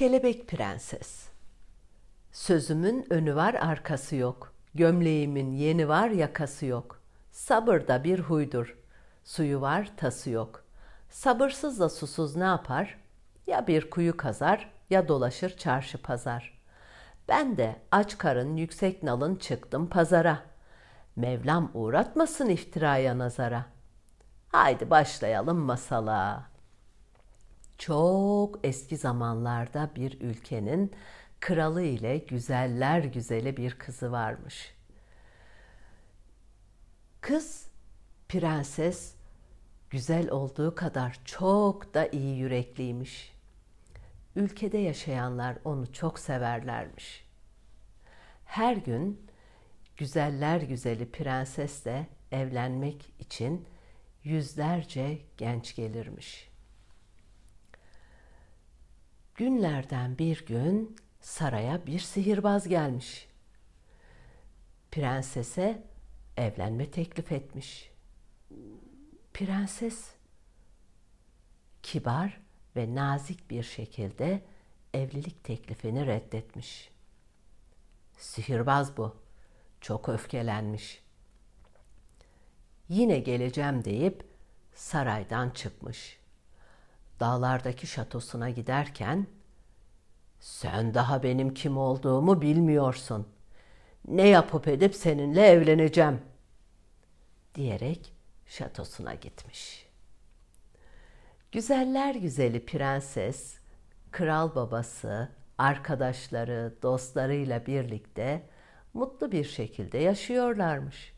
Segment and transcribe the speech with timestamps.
[0.00, 1.28] Kelebek Prenses
[2.32, 4.52] Sözümün önü var arkası yok.
[4.74, 7.00] Gömleğimin yeni var yakası yok.
[7.32, 8.78] Sabır da bir huydur.
[9.24, 10.64] Suyu var tası yok.
[11.10, 12.98] Sabırsız da susuz ne yapar?
[13.46, 16.60] Ya bir kuyu kazar ya dolaşır çarşı pazar.
[17.28, 20.38] Ben de aç karın yüksek nalın çıktım pazara.
[21.16, 23.64] Mevlam uğratmasın iftiraya nazara.
[24.48, 26.49] Haydi başlayalım masala.
[27.80, 30.92] Çok eski zamanlarda bir ülkenin
[31.40, 34.74] kralı ile güzeller güzeli bir kızı varmış.
[37.20, 37.68] Kız
[38.28, 39.14] prenses
[39.90, 43.32] güzel olduğu kadar çok da iyi yürekliymiş.
[44.36, 47.24] Ülkede yaşayanlar onu çok severlermiş.
[48.44, 49.26] Her gün
[49.96, 53.66] güzeller güzeli prensesle evlenmek için
[54.24, 56.49] yüzlerce genç gelirmiş.
[59.40, 63.28] Günlerden bir gün saraya bir sihirbaz gelmiş.
[64.90, 65.82] Prensese
[66.36, 67.90] evlenme teklif etmiş.
[69.34, 70.14] Prenses
[71.82, 72.40] kibar
[72.76, 74.42] ve nazik bir şekilde
[74.94, 76.90] evlilik teklifini reddetmiş.
[78.18, 79.16] Sihirbaz bu.
[79.80, 81.02] Çok öfkelenmiş.
[82.88, 84.24] Yine geleceğim deyip
[84.74, 86.19] saraydan çıkmış
[87.20, 89.26] dağlardaki şatosuna giderken
[90.40, 93.28] sen daha benim kim olduğumu bilmiyorsun.
[94.08, 96.20] Ne yapıp edip seninle evleneceğim
[97.54, 98.12] diyerek
[98.46, 99.86] şatosuna gitmiş.
[101.52, 103.58] Güzeller güzeli prenses,
[104.10, 108.48] kral babası, arkadaşları, dostlarıyla birlikte
[108.94, 111.12] mutlu bir şekilde yaşıyorlarmış.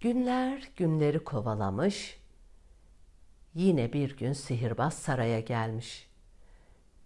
[0.00, 2.19] Günler günleri kovalamış,
[3.54, 6.08] Yine bir gün sihirbaz saraya gelmiş.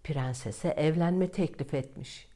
[0.05, 2.29] Prensese evlenme teklif etmiş.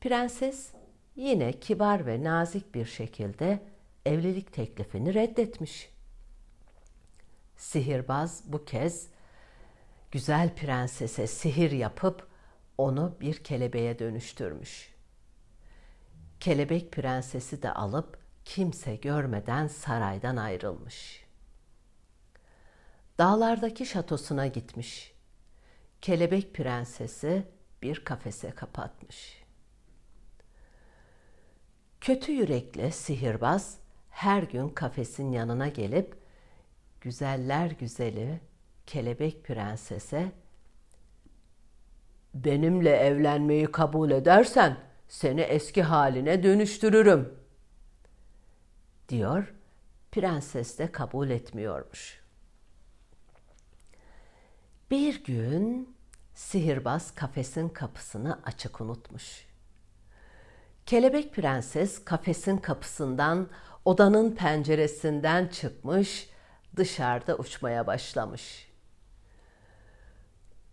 [0.00, 0.72] Prenses
[1.16, 3.62] yine kibar ve nazik bir şekilde
[4.04, 5.90] evlilik teklifini reddetmiş.
[7.56, 9.08] Sihirbaz bu kez
[10.10, 12.28] güzel prensese sihir yapıp
[12.78, 14.94] onu bir kelebeğe dönüştürmüş.
[16.40, 21.25] Kelebek prensesi de alıp kimse görmeden saraydan ayrılmış.''
[23.18, 25.14] Dağlardaki şatosuna gitmiş.
[26.00, 27.46] Kelebek prensesi
[27.82, 29.42] bir kafese kapatmış.
[32.00, 33.78] Kötü yürekli sihirbaz
[34.10, 36.16] her gün kafesin yanına gelip
[37.00, 38.40] güzeller güzeli
[38.86, 40.32] kelebek prensese
[42.34, 44.76] benimle evlenmeyi kabul edersen
[45.08, 47.34] seni eski haline dönüştürürüm
[49.08, 49.54] diyor.
[50.12, 52.25] Prenses de kabul etmiyormuş.
[54.90, 55.96] Bir gün
[56.34, 59.46] sihirbaz kafesin kapısını açık unutmuş.
[60.86, 63.48] Kelebek prenses kafesin kapısından
[63.84, 66.30] odanın penceresinden çıkmış,
[66.76, 68.72] dışarıda uçmaya başlamış.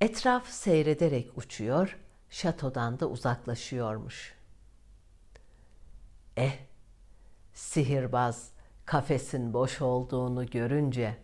[0.01, 4.35] Etraf seyrederek uçuyor, şatodan da uzaklaşıyormuş.
[6.37, 6.57] Eh,
[7.53, 8.51] sihirbaz
[8.85, 11.17] kafesin boş olduğunu görünce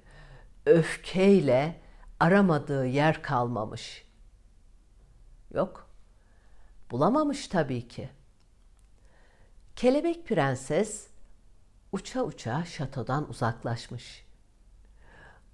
[0.66, 1.89] öfkeyle
[2.20, 4.06] aramadığı yer kalmamış.
[5.54, 5.90] Yok.
[6.92, 8.10] Bulamamış tabii ki.
[9.76, 11.08] Kelebek prenses
[11.92, 14.26] uça uça şatodan uzaklaşmış.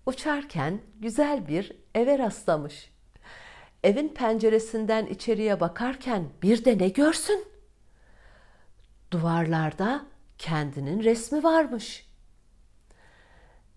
[0.05, 2.91] Uçarken güzel bir eve rastlamış.
[3.83, 7.47] Evin penceresinden içeriye bakarken bir de ne görsün?
[9.11, 10.05] Duvarlarda
[10.37, 12.09] kendinin resmi varmış.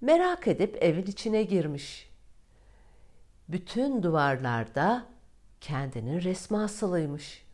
[0.01, 2.08] Merak edip evin içine girmiş
[3.49, 5.07] bütün duvarlarda
[5.61, 7.47] kendinin resmi asılıymış.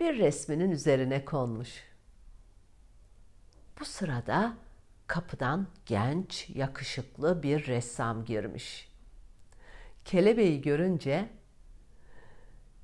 [0.00, 1.84] Bir resminin üzerine konmuş.
[3.80, 4.56] Bu sırada
[5.06, 8.88] kapıdan genç, yakışıklı bir ressam girmiş.
[10.04, 11.28] Kelebeği görünce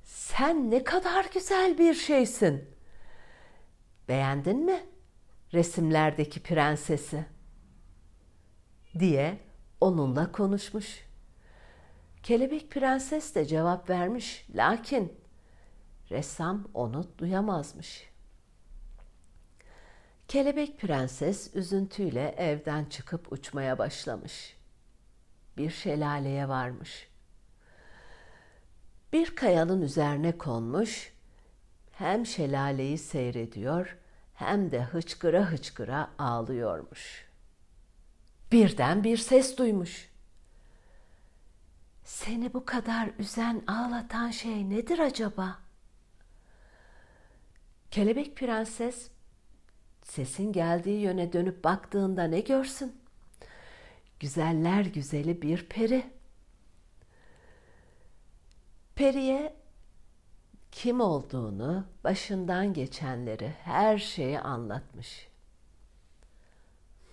[0.05, 2.71] sen ne kadar güzel bir şeysin.
[4.09, 4.87] Beğendin mi
[5.53, 7.25] resimlerdeki prensesi?
[8.99, 9.39] diye
[9.81, 11.12] onunla konuşmuş.
[12.23, 15.13] Kelebek prenses de cevap vermiş lakin
[16.11, 18.13] ressam onu duyamazmış.
[20.29, 24.57] Kelebek prenses üzüntüyle evden çıkıp uçmaya başlamış.
[25.57, 27.09] Bir şelaleye varmış.
[29.13, 31.13] Bir kayanın üzerine konmuş,
[31.93, 33.97] hem şelaleyi seyrediyor
[34.35, 37.29] hem de hıçkıra hıçkıra ağlıyormuş.
[38.53, 40.12] Birden bir ses duymuş
[42.05, 45.59] Seni bu kadar üzen, ağlatan şey nedir acaba?
[47.91, 49.11] Kelebek prenses
[50.03, 52.97] sesin geldiği yöne dönüp baktığında ne görsün?
[54.21, 56.11] Güzeller güzeli bir peri.
[58.95, 59.57] Periye
[60.73, 65.29] kim olduğunu, başından geçenleri, her şeyi anlatmış.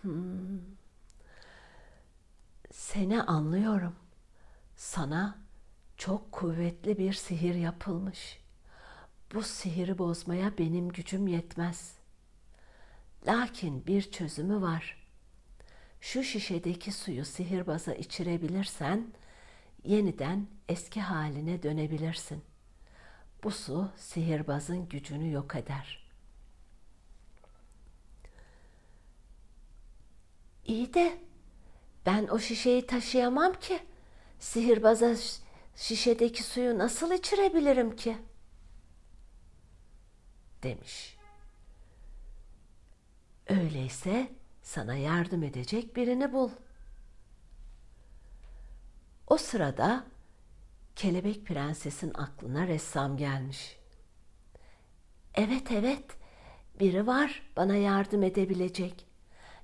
[0.01, 0.59] Hmm.
[2.71, 3.95] Seni anlıyorum.
[4.89, 5.37] Sana
[5.97, 8.39] çok kuvvetli bir sihir yapılmış.
[9.33, 11.95] Bu sihiri bozmaya benim gücüm yetmez.
[13.27, 15.07] Lakin bir çözümü var.
[16.01, 19.13] Şu şişedeki suyu sihirbaza içirebilirsen
[19.85, 22.43] yeniden eski haline dönebilirsin.
[23.43, 26.09] Bu su sihirbazın gücünü yok eder.
[30.65, 31.17] İyi de
[32.05, 33.88] ben o şişeyi taşıyamam ki.
[34.39, 35.15] Sihirbaza
[35.75, 38.17] şişedeki suyu nasıl içirebilirim ki?
[40.63, 41.17] Demiş.
[43.49, 44.31] Öyleyse
[44.61, 46.49] sana yardım edecek birini bul.
[49.27, 50.03] O sırada
[50.95, 53.77] kelebek prensesin aklına ressam gelmiş.
[55.35, 56.05] Evet evet
[56.79, 59.05] biri var bana yardım edebilecek.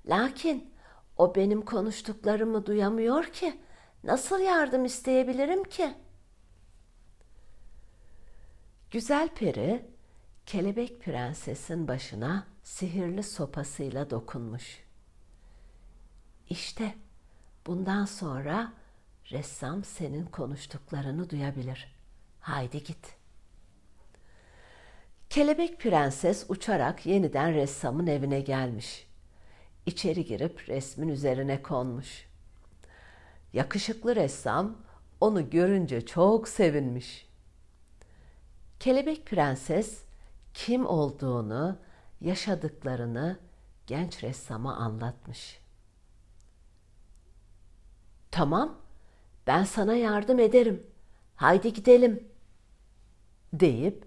[0.05, 0.73] Lakin
[1.17, 3.59] o benim konuştuklarımı duyamıyor ki.
[4.05, 5.93] Nasıl yardım isteyebilirim ki?
[8.91, 9.85] Güzel peri
[10.45, 14.83] kelebek prensesin başına sihirli sopasıyla dokunmuş.
[16.49, 16.93] İşte
[17.67, 18.73] bundan sonra
[19.31, 21.95] ressam senin konuştuklarını duyabilir.
[22.39, 23.15] Haydi git.
[25.29, 29.07] Kelebek prenses uçarak yeniden ressamın evine gelmiş.
[29.85, 32.24] İçeri girip resmin üzerine konmuş.
[33.55, 34.77] Yakışıklı ressam
[35.21, 37.29] onu görünce çok sevinmiş.
[38.79, 40.03] Kelebek prenses
[40.53, 41.77] kim olduğunu,
[42.21, 43.39] yaşadıklarını
[43.87, 45.59] genç ressama anlatmış.
[48.31, 48.77] Tamam,
[49.47, 50.83] ben sana yardım ederim.
[51.35, 52.27] Haydi gidelim."
[53.53, 54.05] deyip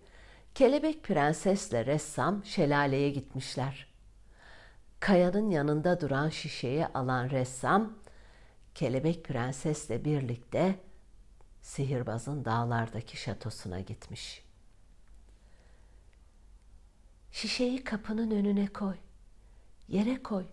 [0.55, 3.87] kelebek prensesle ressam şelaleye gitmişler.
[5.01, 7.93] Kayanın yanında duran şişeyi alan ressam
[8.75, 10.81] kelebek prensesle birlikte
[11.63, 14.45] sihirbazın dağlardaki şatosuna gitmiş.
[17.33, 18.97] Şişeyi kapının önüne koy.
[19.89, 20.47] Yere koy.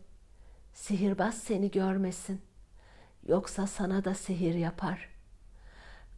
[0.74, 2.42] Sihirbaz seni görmesin.
[3.28, 5.10] Yoksa sana da sihir yapar.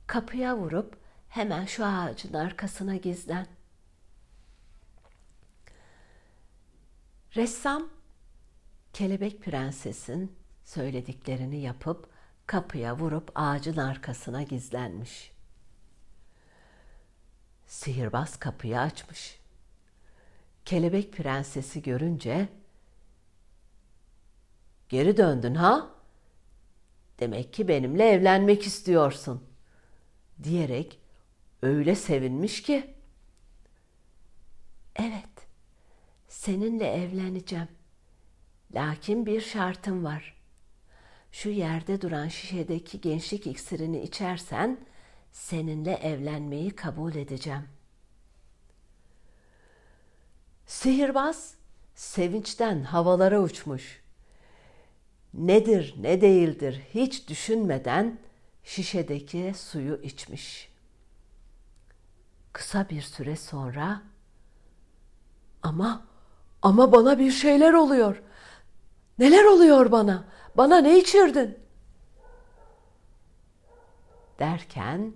[0.07, 0.97] Kapıya vurup
[1.29, 3.47] hemen şu ağacın arkasına gizlen.
[7.35, 7.89] Ressam
[8.93, 10.35] kelebek prensesin
[10.67, 12.09] söylediklerini yapıp
[12.45, 15.31] kapıya vurup ağacın arkasına gizlenmiş.
[17.67, 19.39] Sihirbaz kapıyı açmış.
[20.65, 22.49] Kelebek prensesi görünce
[24.89, 25.89] "Geri döndün ha?
[27.19, 29.43] Demek ki benimle evlenmek istiyorsun."
[30.43, 30.99] diyerek
[31.61, 32.95] öyle sevinmiş ki
[34.95, 35.47] "Evet,
[36.27, 37.67] seninle evleneceğim.
[38.73, 40.36] Lakin bir şartım var
[41.31, 44.77] şu yerde duran şişedeki gençlik iksirini içersen
[45.31, 47.69] seninle evlenmeyi kabul edeceğim.
[50.65, 51.53] Sihirbaz
[51.95, 54.01] sevinçten havalara uçmuş.
[55.33, 58.19] Nedir ne değildir hiç düşünmeden
[58.63, 60.69] şişedeki suyu içmiş.
[62.53, 64.01] Kısa bir süre sonra
[65.63, 66.07] ama
[66.61, 68.21] ama bana bir şeyler oluyor.
[69.19, 70.23] Neler oluyor bana?
[70.57, 71.57] Bana ne içirdin?
[74.39, 75.13] Derken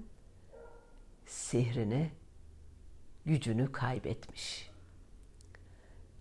[1.25, 2.11] sihrini,
[3.25, 4.71] gücünü kaybetmiş.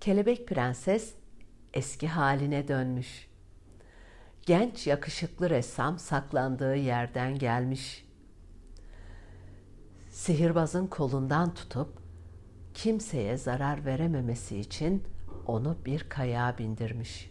[0.00, 1.14] Kelebek prenses
[1.74, 3.28] eski haline dönmüş.
[4.42, 8.06] Genç yakışıklı ressam saklandığı yerden gelmiş.
[10.10, 11.98] Sihirbazın kolundan tutup
[12.74, 15.04] kimseye zarar verememesi için
[15.46, 17.30] onu bir kayağa bindirmiş.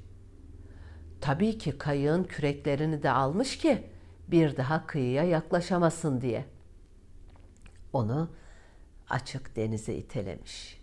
[1.21, 3.83] Tabii ki kayığın küreklerini de almış ki
[4.27, 6.45] bir daha kıyıya yaklaşamasın diye.
[7.93, 8.29] Onu
[9.09, 10.79] açık denize itelemiş.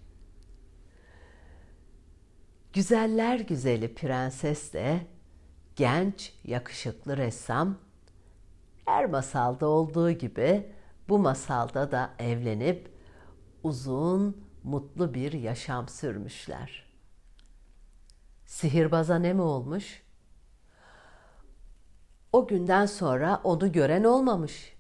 [2.73, 5.07] Güzeller güzeli prenses de
[5.77, 7.79] genç, yakışıklı ressam
[8.85, 10.73] her masalda olduğu gibi
[11.09, 12.91] bu masalda da evlenip
[13.63, 16.87] uzun, mutlu bir yaşam sürmüşler.
[18.47, 20.06] Sihirbaza ne mi olmuş?
[22.37, 24.77] O günden sonra onu gören olmamış.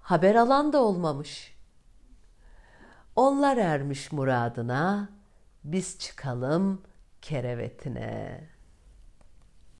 [0.00, 1.56] haber alan da olmamış.
[3.16, 5.08] Onlar ermiş muradına,
[5.64, 6.82] biz çıkalım
[7.22, 8.57] kerevetine.''